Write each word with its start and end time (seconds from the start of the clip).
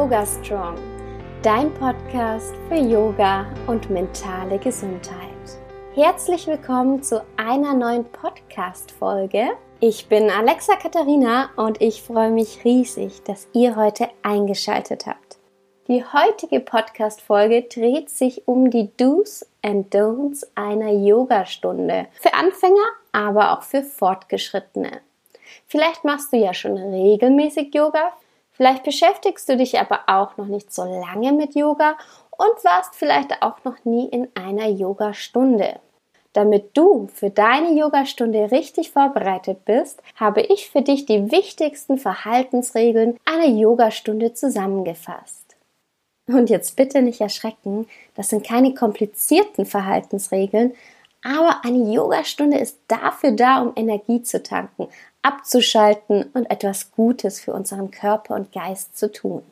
Yoga 0.00 0.24
Strong, 0.24 0.76
dein 1.42 1.74
Podcast 1.74 2.54
für 2.70 2.76
Yoga 2.76 3.44
und 3.66 3.90
mentale 3.90 4.58
Gesundheit. 4.58 5.18
Herzlich 5.94 6.46
willkommen 6.46 7.02
zu 7.02 7.22
einer 7.36 7.74
neuen 7.74 8.06
Podcast-Folge. 8.06 9.50
Ich 9.78 10.08
bin 10.08 10.30
Alexa 10.30 10.76
Katharina 10.76 11.50
und 11.56 11.82
ich 11.82 12.00
freue 12.00 12.30
mich 12.30 12.64
riesig, 12.64 13.24
dass 13.24 13.46
ihr 13.52 13.76
heute 13.76 14.08
eingeschaltet 14.22 15.06
habt. 15.06 15.36
Die 15.86 16.02
heutige 16.02 16.60
Podcast-Folge 16.60 17.64
dreht 17.64 18.08
sich 18.08 18.48
um 18.48 18.70
die 18.70 18.88
Do's 18.96 19.46
and 19.60 19.94
Don'ts 19.94 20.46
einer 20.54 20.92
Yogastunde. 20.92 22.06
Für 22.12 22.32
Anfänger, 22.32 22.88
aber 23.12 23.52
auch 23.52 23.64
für 23.64 23.82
Fortgeschrittene. 23.82 25.02
Vielleicht 25.66 26.04
machst 26.04 26.32
du 26.32 26.38
ja 26.38 26.54
schon 26.54 26.78
regelmäßig 26.78 27.74
Yoga, 27.74 28.14
Vielleicht 28.60 28.82
beschäftigst 28.82 29.48
du 29.48 29.56
dich 29.56 29.80
aber 29.80 30.00
auch 30.06 30.36
noch 30.36 30.44
nicht 30.44 30.70
so 30.70 30.84
lange 30.84 31.32
mit 31.32 31.54
Yoga 31.54 31.96
und 32.30 32.62
warst 32.62 32.94
vielleicht 32.94 33.40
auch 33.40 33.64
noch 33.64 33.86
nie 33.86 34.06
in 34.10 34.28
einer 34.34 34.68
Yogastunde. 34.68 35.80
Damit 36.34 36.76
du 36.76 37.06
für 37.06 37.30
deine 37.30 37.72
Yogastunde 37.72 38.50
richtig 38.50 38.90
vorbereitet 38.90 39.64
bist, 39.64 40.02
habe 40.14 40.42
ich 40.42 40.68
für 40.68 40.82
dich 40.82 41.06
die 41.06 41.32
wichtigsten 41.32 41.96
Verhaltensregeln 41.96 43.18
einer 43.24 43.48
Yogastunde 43.48 44.34
zusammengefasst. 44.34 45.56
Und 46.26 46.50
jetzt 46.50 46.76
bitte 46.76 47.00
nicht 47.00 47.22
erschrecken, 47.22 47.88
das 48.14 48.28
sind 48.28 48.46
keine 48.46 48.74
komplizierten 48.74 49.64
Verhaltensregeln, 49.64 50.74
aber 51.22 51.64
eine 51.64 51.92
Yogastunde 51.92 52.58
ist 52.58 52.78
dafür 52.88 53.32
da, 53.32 53.62
um 53.62 53.72
Energie 53.76 54.22
zu 54.22 54.42
tanken, 54.42 54.88
abzuschalten 55.22 56.30
und 56.34 56.50
etwas 56.50 56.92
Gutes 56.92 57.40
für 57.40 57.52
unseren 57.52 57.90
Körper 57.90 58.34
und 58.34 58.52
Geist 58.52 58.96
zu 58.96 59.12
tun. 59.12 59.42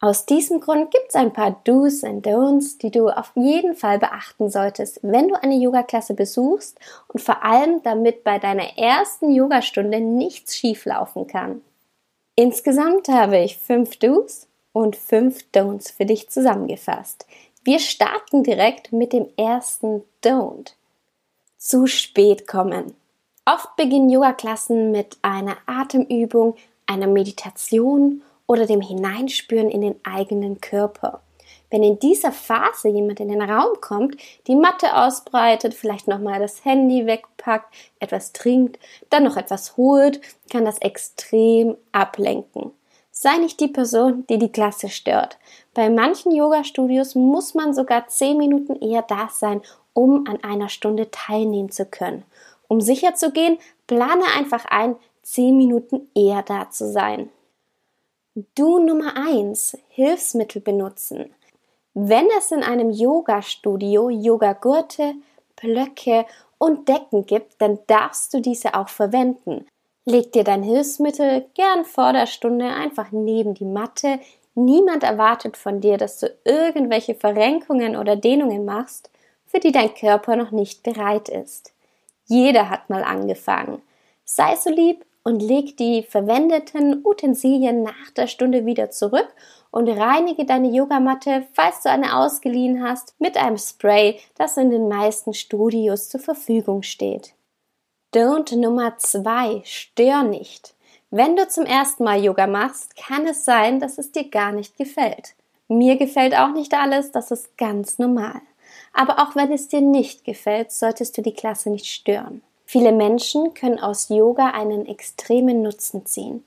Aus 0.00 0.26
diesem 0.26 0.60
Grund 0.60 0.92
gibt 0.92 1.08
es 1.08 1.16
ein 1.16 1.32
paar 1.32 1.60
Do's 1.64 2.04
and 2.04 2.24
Don'ts, 2.24 2.78
die 2.78 2.92
du 2.92 3.08
auf 3.08 3.32
jeden 3.34 3.74
Fall 3.74 3.98
beachten 3.98 4.48
solltest, 4.48 5.00
wenn 5.02 5.28
du 5.28 5.42
eine 5.42 5.56
Yoga-Klasse 5.56 6.14
besuchst 6.14 6.78
und 7.08 7.20
vor 7.20 7.44
allem 7.44 7.82
damit 7.82 8.22
bei 8.22 8.38
deiner 8.38 8.78
ersten 8.78 9.32
Yogastunde 9.32 10.00
nichts 10.00 10.56
schieflaufen 10.56 11.26
kann. 11.26 11.62
Insgesamt 12.36 13.08
habe 13.08 13.38
ich 13.38 13.58
fünf 13.58 13.96
Do's 13.96 14.46
und 14.72 14.94
fünf 14.94 15.46
Don'ts 15.52 15.92
für 15.92 16.06
dich 16.06 16.30
zusammengefasst. 16.30 17.26
Wir 17.64 17.80
starten 17.80 18.44
direkt 18.44 18.92
mit 18.92 19.12
dem 19.12 19.26
ersten 19.36 20.04
Don't. 20.22 20.74
Zu 21.56 21.88
spät 21.88 22.46
kommen. 22.46 22.94
Oft 23.50 23.76
beginnen 23.76 24.10
Yoga-Klassen 24.10 24.90
mit 24.90 25.16
einer 25.22 25.56
Atemübung, 25.64 26.54
einer 26.86 27.06
Meditation 27.06 28.20
oder 28.46 28.66
dem 28.66 28.82
Hineinspüren 28.82 29.70
in 29.70 29.80
den 29.80 29.94
eigenen 30.04 30.60
Körper. 30.60 31.22
Wenn 31.70 31.82
in 31.82 31.98
dieser 31.98 32.30
Phase 32.30 32.88
jemand 32.88 33.20
in 33.20 33.30
den 33.30 33.40
Raum 33.40 33.80
kommt, 33.80 34.18
die 34.48 34.54
Matte 34.54 34.94
ausbreitet, 34.94 35.72
vielleicht 35.72 36.08
nochmal 36.08 36.40
das 36.40 36.66
Handy 36.66 37.06
wegpackt, 37.06 37.74
etwas 38.00 38.34
trinkt, 38.34 38.78
dann 39.08 39.24
noch 39.24 39.38
etwas 39.38 39.78
holt, 39.78 40.20
kann 40.50 40.66
das 40.66 40.76
extrem 40.80 41.74
ablenken. 41.92 42.72
Sei 43.12 43.38
nicht 43.38 43.60
die 43.60 43.68
Person, 43.68 44.26
die 44.28 44.38
die 44.38 44.52
Klasse 44.52 44.90
stört. 44.90 45.38
Bei 45.72 45.88
manchen 45.88 46.32
Yoga-Studios 46.32 47.14
muss 47.14 47.54
man 47.54 47.72
sogar 47.72 48.08
zehn 48.08 48.36
Minuten 48.36 48.76
eher 48.76 49.02
da 49.02 49.30
sein, 49.32 49.62
um 49.94 50.26
an 50.28 50.44
einer 50.44 50.68
Stunde 50.68 51.10
teilnehmen 51.10 51.70
zu 51.70 51.86
können. 51.86 52.24
Um 52.68 52.80
sicher 52.80 53.14
zu 53.14 53.32
gehen, 53.32 53.58
plane 53.86 54.24
einfach 54.36 54.64
ein, 54.66 54.96
10 55.22 55.56
Minuten 55.56 56.08
eher 56.14 56.42
da 56.42 56.70
zu 56.70 56.90
sein. 56.90 57.30
Du 58.54 58.78
Nummer 58.78 59.16
1, 59.16 59.78
Hilfsmittel 59.88 60.62
benutzen. 60.62 61.34
Wenn 61.94 62.28
es 62.38 62.52
in 62.52 62.62
einem 62.62 62.90
Yoga-Studio 62.90 64.10
Yogagurte, 64.10 65.14
Blöcke 65.56 66.24
und 66.58 66.88
Decken 66.88 67.26
gibt, 67.26 67.60
dann 67.60 67.80
darfst 67.88 68.32
du 68.32 68.40
diese 68.40 68.74
auch 68.74 68.88
verwenden. 68.88 69.66
Leg 70.04 70.32
dir 70.32 70.44
dein 70.44 70.62
Hilfsmittel 70.62 71.46
gern 71.54 71.84
vor 71.84 72.12
der 72.12 72.26
Stunde 72.26 72.66
einfach 72.66 73.10
neben 73.10 73.54
die 73.54 73.64
Matte. 73.64 74.20
Niemand 74.54 75.02
erwartet 75.02 75.56
von 75.56 75.80
dir, 75.80 75.98
dass 75.98 76.20
du 76.20 76.32
irgendwelche 76.44 77.14
Verrenkungen 77.14 77.96
oder 77.96 78.16
Dehnungen 78.16 78.64
machst, 78.64 79.10
für 79.46 79.60
die 79.60 79.72
dein 79.72 79.92
Körper 79.92 80.36
noch 80.36 80.50
nicht 80.50 80.82
bereit 80.82 81.28
ist. 81.28 81.72
Jeder 82.28 82.70
hat 82.70 82.88
mal 82.88 83.02
angefangen. 83.02 83.82
Sei 84.24 84.54
so 84.56 84.70
lieb 84.70 85.04
und 85.24 85.40
leg 85.40 85.76
die 85.76 86.02
verwendeten 86.02 87.04
Utensilien 87.04 87.82
nach 87.82 88.10
der 88.16 88.26
Stunde 88.26 88.66
wieder 88.66 88.90
zurück 88.90 89.28
und 89.70 89.88
reinige 89.88 90.44
deine 90.44 90.68
Yogamatte, 90.68 91.46
falls 91.54 91.82
du 91.82 91.90
eine 91.90 92.16
ausgeliehen 92.16 92.82
hast, 92.82 93.14
mit 93.18 93.36
einem 93.36 93.58
Spray, 93.58 94.20
das 94.36 94.56
in 94.56 94.70
den 94.70 94.88
meisten 94.88 95.34
Studios 95.34 96.08
zur 96.08 96.20
Verfügung 96.20 96.82
steht. 96.82 97.34
Don't 98.14 98.56
Nummer 98.56 98.96
zwei: 98.98 99.62
Stör 99.64 100.22
nicht. 100.22 100.74
Wenn 101.10 101.36
du 101.36 101.48
zum 101.48 101.64
ersten 101.64 102.04
Mal 102.04 102.22
Yoga 102.22 102.46
machst, 102.46 102.96
kann 102.96 103.26
es 103.26 103.44
sein, 103.46 103.80
dass 103.80 103.96
es 103.96 104.12
dir 104.12 104.28
gar 104.28 104.52
nicht 104.52 104.76
gefällt. 104.76 105.34
Mir 105.66 105.96
gefällt 105.96 106.34
auch 106.36 106.52
nicht 106.52 106.74
alles, 106.74 107.12
das 107.12 107.30
ist 107.30 107.56
ganz 107.56 107.98
normal. 107.98 108.40
Aber 108.98 109.20
auch 109.20 109.36
wenn 109.36 109.52
es 109.52 109.68
dir 109.68 109.80
nicht 109.80 110.24
gefällt, 110.24 110.72
solltest 110.72 111.16
du 111.16 111.22
die 111.22 111.32
Klasse 111.32 111.70
nicht 111.70 111.86
stören. 111.86 112.42
Viele 112.64 112.90
Menschen 112.90 113.54
können 113.54 113.78
aus 113.78 114.08
Yoga 114.08 114.50
einen 114.50 114.86
extremen 114.86 115.62
Nutzen 115.62 116.04
ziehen. 116.04 116.44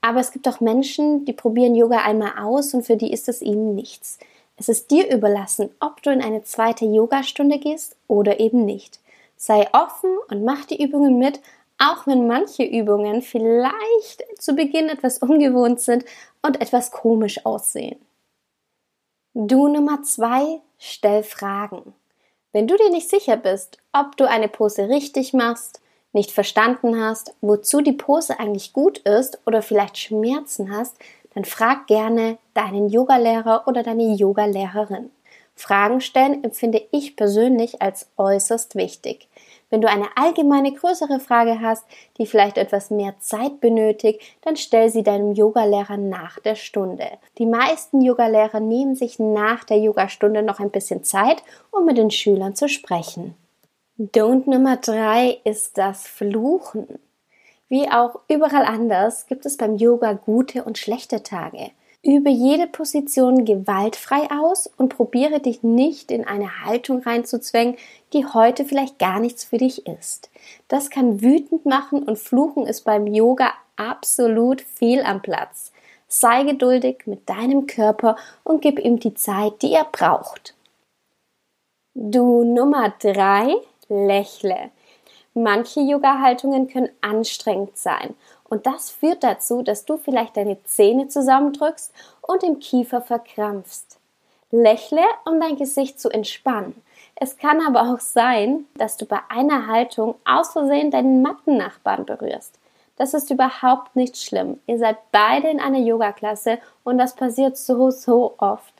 Aber 0.00 0.20
es 0.20 0.30
gibt 0.30 0.46
auch 0.46 0.60
Menschen, 0.60 1.24
die 1.24 1.32
probieren 1.32 1.74
Yoga 1.74 2.04
einmal 2.04 2.38
aus 2.38 2.72
und 2.72 2.84
für 2.84 2.96
die 2.96 3.12
ist 3.12 3.28
es 3.28 3.42
ihnen 3.42 3.74
nichts. 3.74 4.20
Es 4.56 4.68
ist 4.68 4.92
dir 4.92 5.12
überlassen, 5.12 5.70
ob 5.80 6.00
du 6.04 6.12
in 6.12 6.22
eine 6.22 6.44
zweite 6.44 6.84
Yogastunde 6.84 7.58
gehst 7.58 7.96
oder 8.06 8.38
eben 8.38 8.64
nicht. 8.64 9.00
Sei 9.36 9.66
offen 9.72 10.16
und 10.30 10.44
mach 10.44 10.66
die 10.66 10.80
Übungen 10.80 11.18
mit, 11.18 11.40
auch 11.78 12.06
wenn 12.06 12.28
manche 12.28 12.62
Übungen 12.62 13.22
vielleicht 13.22 14.22
zu 14.38 14.54
Beginn 14.54 14.88
etwas 14.88 15.18
ungewohnt 15.18 15.80
sind 15.80 16.04
und 16.42 16.60
etwas 16.60 16.92
komisch 16.92 17.44
aussehen. 17.44 17.98
Du 19.34 19.66
Nummer 19.66 20.04
zwei, 20.04 20.60
stell 20.78 21.22
Fragen. 21.22 21.94
Wenn 22.52 22.66
du 22.66 22.76
dir 22.76 22.90
nicht 22.90 23.10
sicher 23.10 23.36
bist, 23.36 23.78
ob 23.92 24.16
du 24.16 24.28
eine 24.28 24.48
Pose 24.48 24.88
richtig 24.88 25.34
machst, 25.34 25.80
nicht 26.12 26.30
verstanden 26.30 27.00
hast, 27.00 27.34
wozu 27.40 27.82
die 27.82 27.92
Pose 27.92 28.40
eigentlich 28.40 28.72
gut 28.72 28.98
ist 28.98 29.38
oder 29.46 29.60
vielleicht 29.60 29.98
Schmerzen 29.98 30.74
hast, 30.74 30.96
dann 31.34 31.44
frag 31.44 31.86
gerne 31.86 32.38
deinen 32.54 32.88
Yogalehrer 32.88 33.64
oder 33.66 33.82
deine 33.82 34.14
Yogalehrerin. 34.14 35.10
Fragen 35.54 36.00
stellen 36.00 36.42
empfinde 36.44 36.82
ich 36.92 37.16
persönlich 37.16 37.82
als 37.82 38.08
äußerst 38.16 38.76
wichtig. 38.76 39.27
Wenn 39.70 39.82
du 39.82 39.88
eine 39.88 40.08
allgemeine 40.16 40.72
größere 40.72 41.20
Frage 41.20 41.60
hast, 41.60 41.84
die 42.16 42.26
vielleicht 42.26 42.56
etwas 42.56 42.90
mehr 42.90 43.14
Zeit 43.20 43.60
benötigt, 43.60 44.22
dann 44.42 44.56
stell 44.56 44.88
sie 44.88 45.02
deinem 45.02 45.34
Yogalehrer 45.34 45.98
nach 45.98 46.38
der 46.40 46.54
Stunde. 46.54 47.06
Die 47.36 47.46
meisten 47.46 48.00
Yogalehrer 48.00 48.60
nehmen 48.60 48.96
sich 48.96 49.18
nach 49.18 49.64
der 49.64 49.78
Yogastunde 49.78 50.42
noch 50.42 50.58
ein 50.58 50.70
bisschen 50.70 51.04
Zeit, 51.04 51.42
um 51.70 51.84
mit 51.84 51.98
den 51.98 52.10
Schülern 52.10 52.54
zu 52.54 52.68
sprechen. 52.68 53.34
Don't 53.98 54.48
Nummer 54.48 54.76
drei 54.76 55.38
ist 55.44 55.76
das 55.76 56.06
Fluchen. 56.06 57.00
Wie 57.68 57.90
auch 57.90 58.20
überall 58.28 58.64
anders 58.64 59.26
gibt 59.26 59.44
es 59.44 59.58
beim 59.58 59.76
Yoga 59.76 60.14
gute 60.14 60.64
und 60.64 60.78
schlechte 60.78 61.22
Tage. 61.22 61.72
Übe 62.04 62.30
jede 62.30 62.68
Position 62.68 63.44
gewaltfrei 63.44 64.28
aus 64.30 64.70
und 64.76 64.94
probiere 64.94 65.40
dich 65.40 65.64
nicht 65.64 66.12
in 66.12 66.24
eine 66.24 66.64
Haltung 66.64 67.02
reinzuzwängen, 67.02 67.76
die 68.12 68.24
heute 68.24 68.64
vielleicht 68.64 69.00
gar 69.00 69.18
nichts 69.18 69.44
für 69.44 69.58
dich 69.58 69.86
ist. 69.86 70.30
Das 70.68 70.90
kann 70.90 71.22
wütend 71.22 71.66
machen 71.66 72.04
und 72.04 72.18
Fluchen 72.18 72.66
ist 72.66 72.84
beim 72.84 73.08
Yoga 73.08 73.52
absolut 73.76 74.60
viel 74.60 75.02
am 75.02 75.22
Platz. 75.22 75.72
Sei 76.06 76.44
geduldig 76.44 77.02
mit 77.06 77.28
deinem 77.28 77.66
Körper 77.66 78.16
und 78.44 78.62
gib 78.62 78.78
ihm 78.78 79.00
die 79.00 79.14
Zeit, 79.14 79.60
die 79.62 79.72
er 79.72 79.84
braucht. 79.84 80.54
Du 81.94 82.44
Nummer 82.44 82.94
drei, 83.00 83.54
lächle. 83.88 84.70
Manche 85.34 85.80
Yoga-Haltungen 85.80 86.68
können 86.68 86.90
anstrengend 87.00 87.76
sein 87.76 88.14
und 88.48 88.66
das 88.66 88.90
führt 88.90 89.22
dazu, 89.22 89.62
dass 89.62 89.84
du 89.84 89.96
vielleicht 89.96 90.36
deine 90.36 90.62
Zähne 90.64 91.08
zusammendrückst 91.08 91.92
und 92.22 92.42
im 92.42 92.58
Kiefer 92.58 93.00
verkrampfst. 93.00 93.98
Lächle, 94.50 95.02
um 95.26 95.40
dein 95.40 95.56
Gesicht 95.56 96.00
zu 96.00 96.08
entspannen. 96.08 96.74
Es 97.14 97.36
kann 97.36 97.60
aber 97.66 97.92
auch 97.92 98.00
sein, 98.00 98.64
dass 98.76 98.96
du 98.96 99.04
bei 99.04 99.18
einer 99.28 99.66
Haltung 99.66 100.14
aus 100.24 100.52
Versehen 100.52 100.90
deinen 100.90 101.20
Mattennachbarn 101.20 102.06
berührst. 102.06 102.58
Das 102.96 103.14
ist 103.14 103.30
überhaupt 103.30 103.94
nicht 103.94 104.16
schlimm. 104.16 104.58
Ihr 104.66 104.78
seid 104.78 104.96
beide 105.12 105.48
in 105.48 105.60
einer 105.60 105.78
Yoga-Klasse 105.78 106.58
und 106.84 106.98
das 106.98 107.14
passiert 107.14 107.56
so, 107.56 107.90
so 107.90 108.34
oft. 108.38 108.74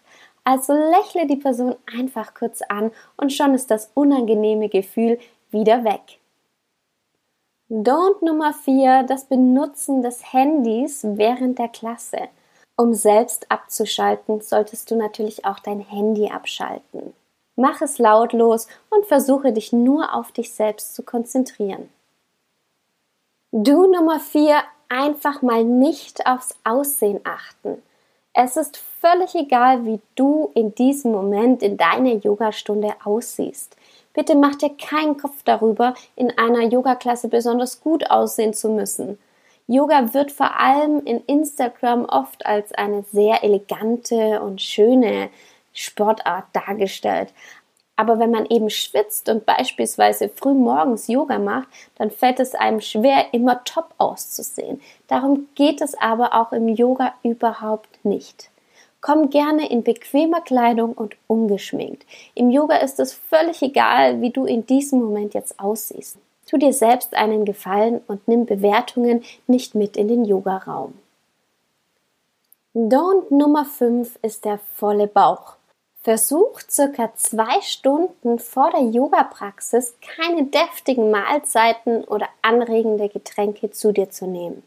Also 0.44 0.72
lächle 0.72 1.26
die 1.26 1.36
Person 1.36 1.76
einfach 1.96 2.32
kurz 2.32 2.62
an 2.62 2.90
und 3.16 3.32
schon 3.32 3.54
ist 3.54 3.70
das 3.70 3.90
unangenehme 3.94 4.68
Gefühl 4.68 5.18
wieder 5.50 5.84
weg. 5.84 6.18
Don't 7.70 8.24
Nummer 8.24 8.54
4, 8.54 9.02
das 9.02 9.26
Benutzen 9.26 10.00
des 10.00 10.32
Handys 10.32 11.00
während 11.04 11.58
der 11.58 11.68
Klasse. 11.68 12.28
Um 12.76 12.94
selbst 12.94 13.50
abzuschalten, 13.50 14.40
solltest 14.40 14.90
du 14.90 14.96
natürlich 14.96 15.44
auch 15.44 15.58
dein 15.58 15.80
Handy 15.80 16.30
abschalten. 16.30 17.12
Mach 17.56 17.82
es 17.82 17.98
lautlos 17.98 18.68
und 18.88 19.04
versuche 19.04 19.52
dich 19.52 19.70
nur 19.74 20.14
auf 20.14 20.32
dich 20.32 20.54
selbst 20.54 20.94
zu 20.94 21.02
konzentrieren. 21.02 21.90
Du 23.52 23.86
Nummer 23.86 24.18
4, 24.18 24.62
einfach 24.88 25.42
mal 25.42 25.62
nicht 25.62 26.26
aufs 26.26 26.54
Aussehen 26.64 27.20
achten. 27.24 27.82
Es 28.32 28.56
ist 28.56 28.78
völlig 28.78 29.34
egal, 29.34 29.84
wie 29.84 30.00
du 30.14 30.50
in 30.54 30.74
diesem 30.74 31.12
Moment 31.12 31.62
in 31.62 31.76
deiner 31.76 32.14
Yogastunde 32.14 32.94
aussiehst. 33.04 33.76
Bitte 34.18 34.34
mach 34.34 34.56
dir 34.56 34.70
keinen 34.70 35.16
Kopf 35.16 35.44
darüber, 35.44 35.94
in 36.16 36.36
einer 36.36 36.62
Yogaklasse 36.62 37.28
besonders 37.28 37.80
gut 37.80 38.10
aussehen 38.10 38.52
zu 38.52 38.68
müssen. 38.68 39.16
Yoga 39.68 40.12
wird 40.12 40.32
vor 40.32 40.58
allem 40.58 41.04
in 41.04 41.20
Instagram 41.26 42.04
oft 42.04 42.44
als 42.44 42.72
eine 42.72 43.04
sehr 43.12 43.44
elegante 43.44 44.42
und 44.42 44.60
schöne 44.60 45.30
Sportart 45.72 46.46
dargestellt. 46.52 47.32
Aber 47.94 48.18
wenn 48.18 48.32
man 48.32 48.46
eben 48.46 48.70
schwitzt 48.70 49.28
und 49.28 49.46
beispielsweise 49.46 50.28
früh 50.28 50.52
morgens 50.52 51.06
Yoga 51.06 51.38
macht, 51.38 51.68
dann 51.94 52.10
fällt 52.10 52.40
es 52.40 52.56
einem 52.56 52.80
schwer, 52.80 53.32
immer 53.32 53.62
top 53.62 53.94
auszusehen. 53.98 54.80
Darum 55.06 55.46
geht 55.54 55.80
es 55.80 55.94
aber 55.94 56.34
auch 56.34 56.50
im 56.50 56.66
Yoga 56.66 57.14
überhaupt 57.22 58.04
nicht. 58.04 58.50
Komm 59.00 59.30
gerne 59.30 59.70
in 59.70 59.84
bequemer 59.84 60.40
Kleidung 60.40 60.92
und 60.92 61.16
ungeschminkt. 61.28 62.04
Im 62.34 62.50
Yoga 62.50 62.76
ist 62.78 62.98
es 62.98 63.12
völlig 63.12 63.62
egal, 63.62 64.20
wie 64.20 64.30
du 64.30 64.44
in 64.44 64.66
diesem 64.66 65.00
Moment 65.00 65.34
jetzt 65.34 65.60
aussiehst. 65.60 66.18
Tu 66.46 66.56
dir 66.56 66.72
selbst 66.72 67.14
einen 67.14 67.44
Gefallen 67.44 68.00
und 68.08 68.26
nimm 68.26 68.46
Bewertungen 68.46 69.22
nicht 69.46 69.74
mit 69.74 69.96
in 69.96 70.08
den 70.08 70.24
Yogaraum. 70.24 70.94
Don't 72.74 73.34
Nummer 73.34 73.64
5 73.64 74.18
ist 74.22 74.44
der 74.44 74.58
volle 74.76 75.06
Bauch. 75.06 75.56
Versuch 76.02 76.60
circa 76.68 77.12
zwei 77.16 77.60
Stunden 77.60 78.38
vor 78.38 78.70
der 78.70 78.82
Yoga-Praxis 78.82 79.94
keine 80.00 80.44
deftigen 80.44 81.10
Mahlzeiten 81.10 82.04
oder 82.04 82.28
anregende 82.40 83.08
Getränke 83.08 83.70
zu 83.70 83.92
dir 83.92 84.10
zu 84.10 84.26
nehmen. 84.26 84.62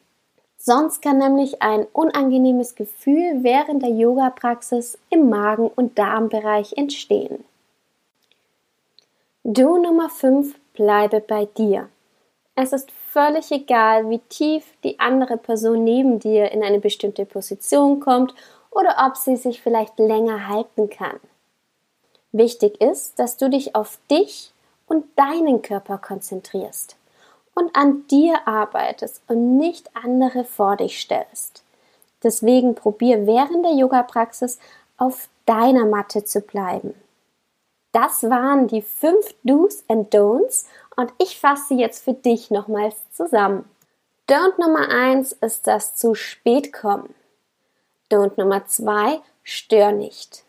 Sonst 0.63 1.01
kann 1.01 1.17
nämlich 1.17 1.63
ein 1.63 1.87
unangenehmes 1.91 2.75
Gefühl 2.75 3.43
während 3.43 3.81
der 3.81 3.89
Yoga-Praxis 3.89 4.99
im 5.09 5.27
Magen- 5.27 5.71
und 5.75 5.97
Darmbereich 5.97 6.73
entstehen. 6.77 7.43
Du 9.43 9.81
Nummer 9.81 10.07
5 10.11 10.55
bleibe 10.73 11.19
bei 11.19 11.45
dir. 11.45 11.89
Es 12.53 12.73
ist 12.73 12.91
völlig 12.91 13.49
egal, 13.51 14.07
wie 14.11 14.19
tief 14.29 14.63
die 14.83 14.99
andere 14.99 15.37
Person 15.37 15.83
neben 15.83 16.19
dir 16.19 16.51
in 16.51 16.63
eine 16.63 16.79
bestimmte 16.79 17.25
Position 17.25 17.99
kommt 17.99 18.35
oder 18.69 18.97
ob 19.07 19.17
sie 19.17 19.37
sich 19.37 19.63
vielleicht 19.63 19.97
länger 19.97 20.47
halten 20.47 20.91
kann. 20.91 21.19
Wichtig 22.33 22.79
ist, 22.79 23.17
dass 23.17 23.35
du 23.35 23.49
dich 23.49 23.73
auf 23.73 23.97
dich 24.11 24.53
und 24.85 25.05
deinen 25.17 25.63
Körper 25.63 25.97
konzentrierst 25.97 26.97
und 27.55 27.75
an 27.75 28.07
dir 28.07 28.47
arbeitest 28.47 29.21
und 29.27 29.57
nicht 29.57 29.89
andere 29.95 30.43
vor 30.43 30.77
dich 30.77 30.99
stellst. 30.99 31.63
Deswegen 32.23 32.75
probier 32.75 33.25
während 33.25 33.65
der 33.65 33.73
Yoga-Praxis 33.73 34.59
auf 34.97 35.29
deiner 35.45 35.85
Matte 35.85 36.23
zu 36.23 36.41
bleiben. 36.41 36.93
Das 37.91 38.23
waren 38.23 38.67
die 38.67 38.81
fünf 38.81 39.33
Do's 39.43 39.83
and 39.87 40.13
Don'ts 40.13 40.65
und 40.95 41.11
ich 41.17 41.39
fasse 41.39 41.69
sie 41.69 41.79
jetzt 41.79 42.03
für 42.03 42.13
dich 42.13 42.51
nochmals 42.51 42.95
zusammen. 43.11 43.65
Don't 44.29 44.59
Nummer 44.59 44.87
eins 44.89 45.33
ist 45.33 45.67
das 45.67 45.95
zu 45.95 46.15
spät 46.15 46.71
kommen. 46.71 47.13
Don't 48.09 48.33
Nummer 48.37 48.65
zwei, 48.65 49.19
stör 49.43 49.91
nicht. 49.91 50.43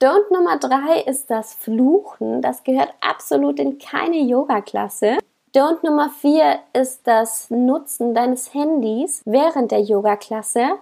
Don't 0.00 0.32
Nummer 0.32 0.58
drei 0.58 1.02
ist 1.02 1.30
das 1.30 1.54
Fluchen. 1.54 2.42
Das 2.42 2.64
gehört 2.64 2.92
absolut 3.00 3.60
in 3.60 3.78
keine 3.78 4.18
Yoga-Klasse. 4.18 5.18
Don't 5.56 5.82
Nummer 5.82 6.10
vier 6.10 6.58
ist 6.74 7.06
das 7.06 7.48
Nutzen 7.48 8.12
deines 8.12 8.52
Handys 8.52 9.22
während 9.24 9.70
der 9.70 9.80
Yoga-Klasse. 9.80 10.72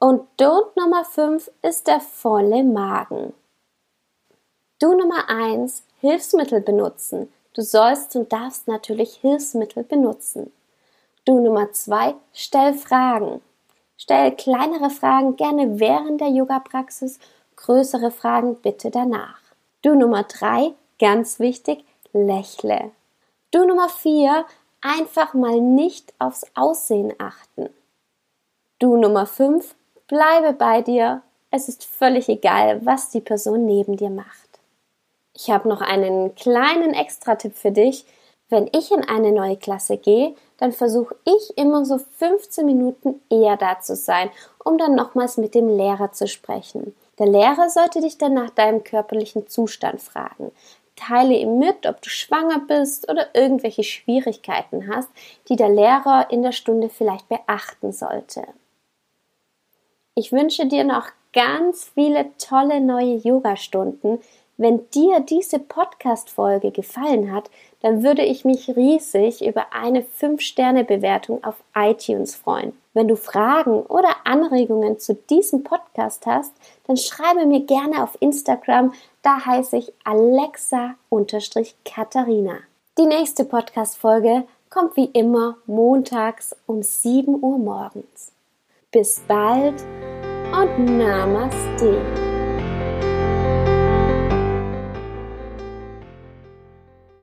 Und 0.00 0.22
Don't 0.40 0.70
Nummer 0.74 1.04
fünf 1.04 1.48
ist 1.62 1.86
der 1.86 2.00
volle 2.00 2.64
Magen. 2.64 3.32
Do 4.80 4.92
Nummer 4.96 5.28
eins, 5.28 5.84
Hilfsmittel 6.00 6.60
benutzen. 6.60 7.32
Du 7.54 7.62
sollst 7.62 8.16
und 8.16 8.32
darfst 8.32 8.66
natürlich 8.66 9.14
Hilfsmittel 9.20 9.84
benutzen. 9.84 10.52
Du 11.24 11.38
Nummer 11.38 11.70
zwei, 11.70 12.16
stell 12.32 12.74
Fragen. 12.74 13.40
Stell 13.96 14.34
kleinere 14.34 14.90
Fragen 14.90 15.36
gerne 15.36 15.78
während 15.78 16.20
der 16.20 16.30
Yoga-Praxis, 16.30 17.20
größere 17.54 18.10
Fragen 18.10 18.56
bitte 18.56 18.90
danach. 18.90 19.38
Du 19.82 19.94
Nummer 19.94 20.24
drei, 20.24 20.72
ganz 20.98 21.38
wichtig, 21.38 21.84
lächle. 22.12 22.90
Du 23.50 23.64
Nummer 23.64 23.88
vier, 23.88 24.44
einfach 24.82 25.32
mal 25.32 25.58
nicht 25.58 26.12
aufs 26.18 26.44
Aussehen 26.54 27.14
achten. 27.18 27.70
Du 28.78 28.98
Nummer 28.98 29.24
fünf, 29.24 29.74
bleibe 30.06 30.52
bei 30.52 30.82
dir. 30.82 31.22
Es 31.50 31.66
ist 31.66 31.86
völlig 31.86 32.28
egal, 32.28 32.84
was 32.84 33.08
die 33.08 33.22
Person 33.22 33.64
neben 33.64 33.96
dir 33.96 34.10
macht. 34.10 34.60
Ich 35.32 35.48
habe 35.50 35.66
noch 35.66 35.80
einen 35.80 36.34
kleinen 36.34 36.92
Extra-Tipp 36.92 37.56
für 37.56 37.70
dich. 37.72 38.04
Wenn 38.50 38.68
ich 38.74 38.92
in 38.92 39.08
eine 39.08 39.32
neue 39.32 39.56
Klasse 39.56 39.96
gehe, 39.96 40.34
dann 40.58 40.72
versuche 40.72 41.16
ich 41.24 41.56
immer 41.56 41.86
so 41.86 41.98
15 42.18 42.66
Minuten 42.66 43.22
eher 43.30 43.56
da 43.56 43.80
zu 43.80 43.96
sein, 43.96 44.28
um 44.62 44.76
dann 44.76 44.94
nochmals 44.94 45.38
mit 45.38 45.54
dem 45.54 45.68
Lehrer 45.68 46.12
zu 46.12 46.28
sprechen. 46.28 46.94
Der 47.18 47.26
Lehrer 47.26 47.70
sollte 47.70 48.02
dich 48.02 48.18
dann 48.18 48.34
nach 48.34 48.50
deinem 48.50 48.84
körperlichen 48.84 49.48
Zustand 49.48 50.02
fragen. 50.02 50.52
Teile 50.98 51.34
ihm 51.34 51.58
mit, 51.58 51.86
ob 51.86 52.02
du 52.02 52.10
schwanger 52.10 52.60
bist 52.60 53.08
oder 53.10 53.34
irgendwelche 53.34 53.84
Schwierigkeiten 53.84 54.92
hast, 54.92 55.08
die 55.48 55.56
der 55.56 55.68
Lehrer 55.68 56.30
in 56.30 56.42
der 56.42 56.52
Stunde 56.52 56.88
vielleicht 56.88 57.28
beachten 57.28 57.92
sollte. 57.92 58.46
Ich 60.14 60.32
wünsche 60.32 60.66
dir 60.66 60.84
noch 60.84 61.06
ganz 61.32 61.84
viele 61.94 62.30
tolle 62.38 62.80
neue 62.80 63.16
Yoga-Stunden, 63.16 64.18
wenn 64.58 64.90
dir 64.90 65.20
diese 65.20 65.58
Podcast-Folge 65.60 66.72
gefallen 66.72 67.32
hat, 67.32 67.48
dann 67.80 68.02
würde 68.02 68.22
ich 68.22 68.44
mich 68.44 68.68
riesig 68.68 69.46
über 69.46 69.72
eine 69.72 70.02
5-Sterne-Bewertung 70.02 71.44
auf 71.44 71.54
iTunes 71.76 72.34
freuen. 72.34 72.72
Wenn 72.92 73.06
du 73.06 73.14
Fragen 73.14 73.82
oder 73.82 74.08
Anregungen 74.24 74.98
zu 74.98 75.14
diesem 75.14 75.62
Podcast 75.62 76.26
hast, 76.26 76.52
dann 76.88 76.96
schreibe 76.96 77.46
mir 77.46 77.60
gerne 77.60 78.02
auf 78.02 78.20
Instagram, 78.20 78.92
da 79.22 79.46
heiße 79.46 79.76
ich 79.76 79.92
Alexa-Katharina. 80.02 82.58
Die 82.98 83.06
nächste 83.06 83.44
Podcast-Folge 83.44 84.42
kommt 84.70 84.96
wie 84.96 85.10
immer 85.12 85.58
montags 85.66 86.56
um 86.66 86.82
7 86.82 87.40
Uhr 87.40 87.58
morgens. 87.58 88.32
Bis 88.90 89.22
bald 89.28 89.84
und 90.52 90.98
Namaste. 90.98 92.37